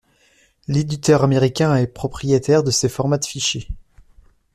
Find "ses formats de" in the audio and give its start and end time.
2.71-3.25